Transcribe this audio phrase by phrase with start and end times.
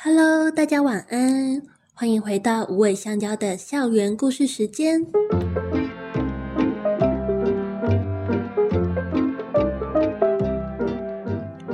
[0.00, 1.60] Hello，大家晚安，
[1.92, 5.04] 欢迎回到无尾香蕉的校园故事时间。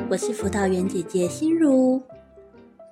[0.09, 2.03] 我是辅导员姐姐心如。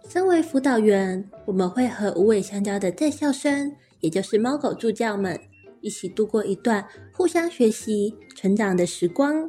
[0.06, 5.40] 身为辅导员，我们会和无尾香蕉的在校生，也就是猫狗助教们，
[5.80, 9.48] 一起度过一段互相学习、成长的时光。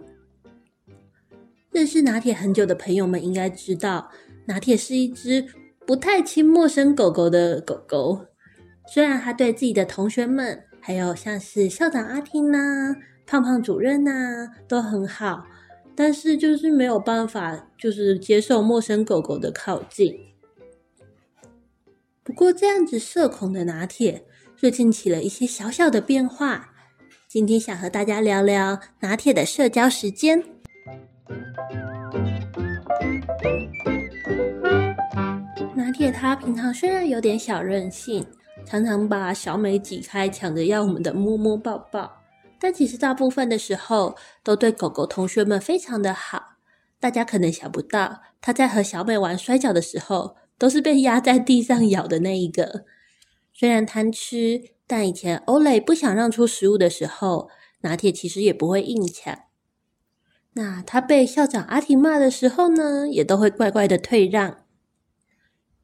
[1.71, 4.09] 认识拿铁很久的朋友们应该知道，
[4.45, 5.45] 拿铁是一只
[5.85, 8.25] 不太亲陌生狗狗的狗狗。
[8.87, 12.95] 虽然他对自己的同学们，还有像是校长阿婷呐、
[13.25, 15.45] 胖胖主任呐、都很好，
[15.95, 20.17] 但是就是没有办法，就是接受陌生狗狗的靠近。
[22.23, 26.69] 不过这样子社恐的拿铁，最近起了一些小小的变化。
[27.27, 30.43] 今天想和大家聊聊拿铁的社交时间。
[35.93, 38.25] 铁他平常虽然有点小任性，
[38.65, 42.21] 常常把小美挤开，抢着要我们的摸摸抱抱，
[42.59, 46.57] 但其实大部分的时候都对狗狗同学们非常的好。
[46.99, 52.85] 大家可能想不到，他在和小美玩摔跤的时候，都是被压在地上咬的那一个。
[53.53, 57.49] 虽然贪吃，但以前欧蕾不想让出食物的时候，
[57.81, 59.37] 拿铁其实也不会硬抢。
[60.53, 64.62] 那他被校长阿婷骂的时候呢，也都会乖乖的退让。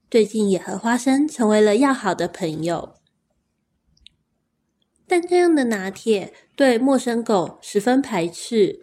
[0.10, 2.96] 最近也和花生成为了要好的朋友，
[5.08, 8.80] 但这样的拿铁对陌生狗十分排斥。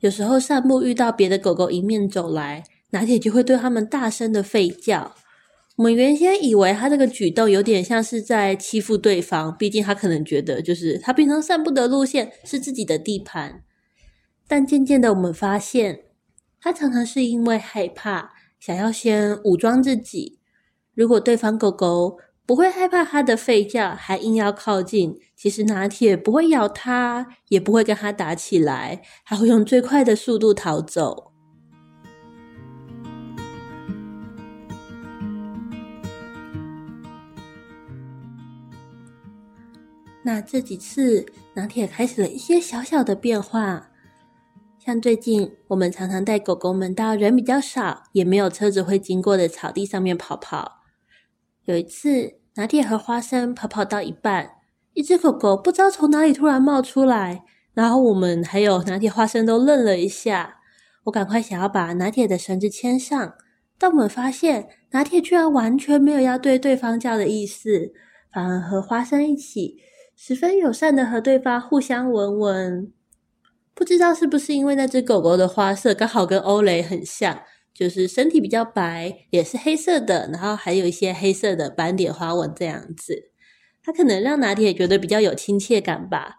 [0.00, 5.14] 有时候散步遇到别的狗狗迎面走来，拿铁就会对他们大声的吠叫。
[5.76, 13.62] 我们原先以为他这个举动有点像是在欺负对方，毕竟他可能觉得就是他平常散步的路线是自己的地盘。
[14.48, 16.00] 但渐渐的，我们发现，
[16.60, 20.40] 他常常是因为害怕，想要先武装自己。
[20.96, 22.16] 如果对方狗狗
[22.46, 31.32] 不会害怕它的吠叫，还硬要靠近，其实拿铁不会咬它，也不会跟它打起来，还会用最快的速度逃走。
[40.22, 43.90] 那这几次，拿铁开始了一些小小的变化。
[44.78, 50.85] 像最近，我们常常带狗狗们到人比较少，也没有车子会经过的草地上面跑跑。
[51.66, 54.52] 有一次，拿铁和花生跑跑到一半，
[54.94, 57.42] 一只狗狗不知道从哪里突然冒出来，
[57.74, 60.60] 然后我们还有拿铁、花生都愣了一下。
[61.04, 63.34] 我赶快想要把拿铁的绳子牵上，
[63.78, 67.92] 但我们发现拿铁居然完全没有要对对方叫的意思，
[68.32, 69.78] 反而和花生一起，
[70.14, 72.92] 十分友善的和对方互相闻闻。
[73.74, 77.42] 不知道是不是因为那只狗狗的花色刚好跟欧蕾很像，
[77.78, 83.30] 就是身体比较白，也是黑色的，然后还有一些黑色的斑点花纹这样子，
[83.82, 86.36] 它可能让拿铁觉得比较有亲切感吧。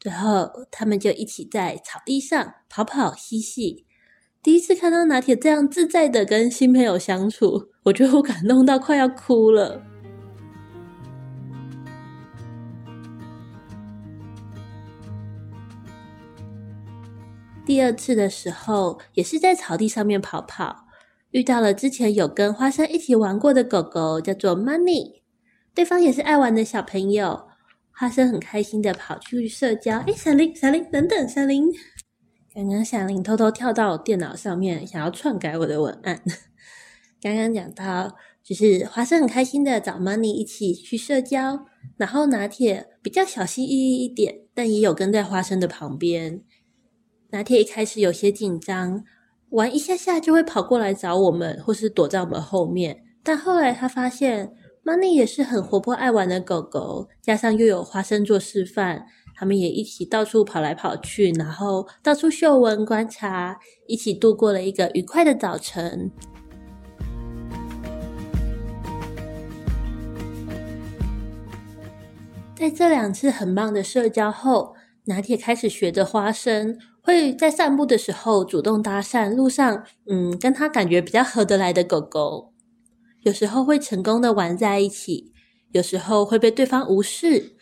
[0.00, 3.86] 最后，他们就一起在草地上跑跑嬉戏。
[4.42, 9.89] 第一次看到拿铁这样自在的跟新朋友相处，我觉得我感动到快要哭了。
[17.70, 20.88] 第二次的时候，也是在草地上面跑跑，
[21.30, 25.20] 遇到了之前有跟花生一起玩过的狗狗，叫做 Money，
[25.72, 27.46] 对方也是爱玩的小朋友。
[27.92, 31.70] 花生很开心的跑去社交，诶，小林，小林，等等，小林，
[32.52, 36.20] 刚刚小林偷偷跳到我电脑上面，想要篡改我的文案。
[37.22, 41.66] 刚刚讲到，就是花生很开心的找 Money 一起去社交，
[41.96, 46.42] 然后拿铁比较小心翼翼一点，但也有跟在花生的旁边。
[47.32, 49.04] 拿铁一开始有些紧张，
[49.50, 53.04] 玩一下下就会跑过来找我们，或是躲在我们后面。
[53.22, 54.52] 但后来他发现
[54.84, 66.10] ，Money 也是很活泼爱玩的狗狗，加上又有花生做示范，他们也一起到处跑来跑去，然后到处嗅闻观察，一起度过了一个愉快的早晨。
[72.56, 76.76] 在这两次很棒的社交后，拿铁开始学着花生。
[77.02, 82.52] 会在散步的时候主动搭讪路上，嗯，跟他感觉比较合得来的狗狗，
[83.22, 85.32] 有时候会成功的玩在一起，
[85.72, 87.56] 有时候会被对方无视，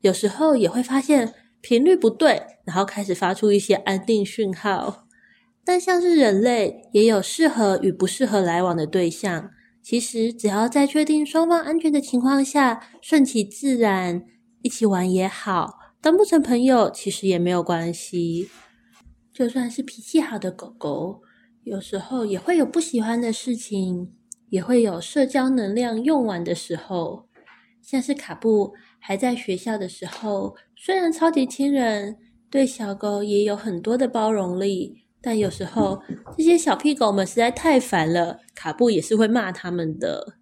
[0.00, 5.06] 有时候也会发现频率不对，然后开始发出一些安定讯号。
[5.64, 9.50] 但像是人类，也有适合与不适合来往的对象。
[9.82, 14.22] 其实只要在确定双方安全的情况下，顺其自然，
[14.62, 18.48] 一起玩也好，当不成朋友，其实也没有关系。
[19.34, 21.20] 就算是脾气好的狗狗，
[21.64, 24.14] 有时候也会有不喜欢的事情，
[24.48, 27.28] 也会有社交能量用完的时候。
[27.82, 32.16] 像是卡布还在学校的时候，虽然超级亲人，
[32.48, 36.00] 对小狗也有很多的包容力，但有时候
[36.38, 40.38] 这些小屁狗们实在太烦了，卡布也是会骂他们的。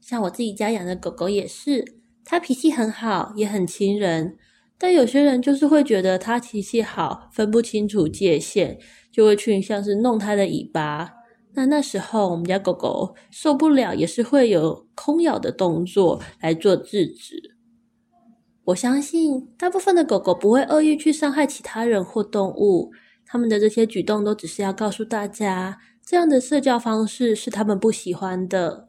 [0.00, 4.38] 像我自己家养的狗狗也是，它脾气很好，也很亲人，
[4.78, 8.78] 但有些人就是会觉得它脾气好，分不清楚界限，
[9.12, 11.10] 就会去像是弄它的尾巴。
[11.54, 17.56] 那那时候我们家狗狗受不了，也是会有空咬的动作来做制止。
[18.64, 22.90] 我相信大部分的狗狗不会恶意去伤害其他人或动物，
[23.26, 28.88] 他们的这些举动都只是要告诉大家，这样的社交方式是他们不喜欢的。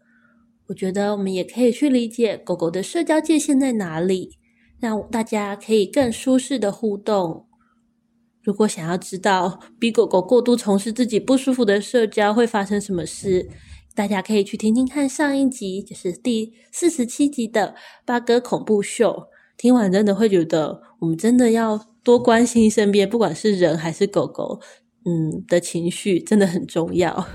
[0.67, 4.37] 我觉得我们也可以去理解狗狗的社交界限在哪里，
[4.83, 7.47] 让大家可以更舒适的互动。
[8.41, 13.49] 如果想要知道逼狗狗过度从事自己不舒服的社交会发生什么事，
[13.95, 19.29] 大家可以去听听看上一集，就是第四十七集的八哥恐怖秀。
[19.55, 24.59] 听完真的会觉得，我们真的要多关心身边，不管是人还是狗狗，
[25.05, 27.25] 嗯，的情绪真的很重要。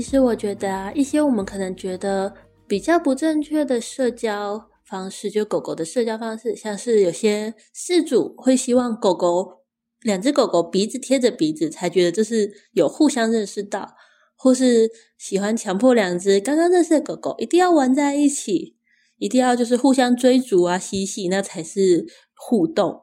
[0.00, 2.32] 其实我觉得啊，一些我们可能觉得
[2.66, 9.58] 比较不正确的社交方式，就狗狗的社交方式，像是有些饲主会希望狗狗
[10.00, 13.90] 两只狗狗鼻子贴着鼻子，才觉得这是有互相认识到，
[14.34, 18.78] 或是喜欢强迫两只刚刚认识的狗狗一定要玩在一起，
[19.18, 23.02] 一定要就是互相追逐啊嬉戏，那才是互动。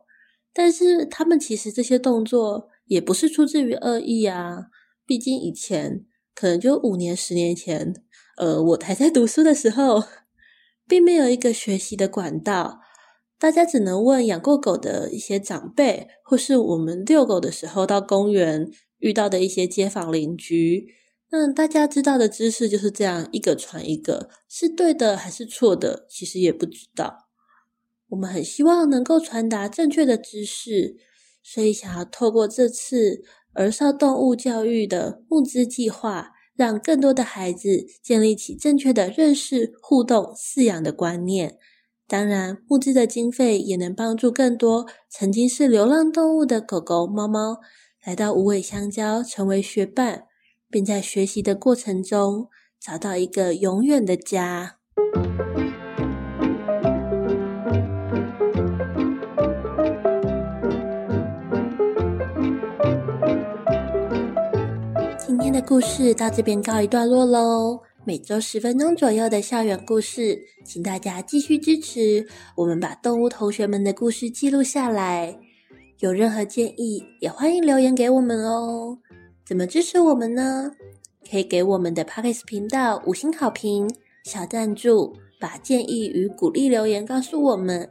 [0.52, 4.70] 但是他们其实这些动作也不是出自于恶意啊，
[5.06, 6.08] 毕竟以前。
[6.40, 7.96] 可能就五年、十年前，
[8.38, 10.04] 呃，我还在读书的时候，
[10.88, 12.80] 并没有一个学习的管道，
[13.40, 18.70] 大家只能问养过狗的一些长辈，或是我们遛狗的时候到公园
[19.00, 20.86] 遇到的一些街坊邻居。
[21.32, 27.30] 那大家知道的知识就是这样，一个传一个，是对的还是错的，其实也不知道。
[28.10, 30.98] 我们很希望能够传达正确的知识，
[31.42, 33.24] 所以想要透过这次。
[33.58, 41.58] 儿少动物教育的募资计划，让更多的孩子建立起正确的认识、互动、饲养的观念。
[42.08, 47.58] 当然，募资的经费也能帮助更多曾经是流浪动物的狗狗、猫猫
[48.06, 50.26] 来到无尾香蕉，成为学伴，
[50.70, 52.48] 并在学习的过程中
[52.80, 54.78] 找到一个永远的家。
[65.28, 67.78] 今天的故事到这边告一段落喽。
[68.06, 72.26] 每周十分钟左右的校园故事，请大家继续支持
[72.56, 75.38] 我们，把动物同学们的故事记录下来。
[76.00, 78.98] 有任何建议，也欢迎留言给我们哦。
[79.46, 80.72] 怎么支持我们呢？
[81.30, 83.94] 可以给我们的 Podcast 频道五星好评、
[84.24, 87.90] 小赞助，把建议与鼓励留言告诉我们。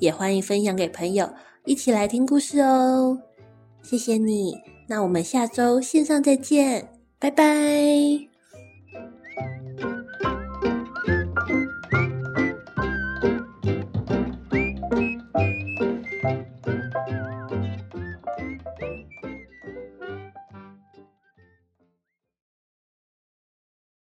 [0.00, 1.30] 也欢迎分享给朋友，
[1.64, 3.16] 一起来听故事哦。
[3.84, 4.75] 谢谢你。
[4.88, 6.96] 那我们下周线上再见。
[7.18, 8.35] 拜拜。